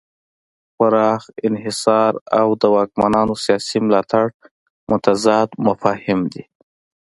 پراخ 0.77 1.23
انحصار 1.47 2.13
او 2.39 2.47
د 2.61 2.63
واکمنانو 2.75 3.35
سیاسي 3.45 3.77
ملاتړ 3.85 4.25
متضاد 4.89 5.49
مفاهیم 5.67 6.21
دي. 6.33 6.43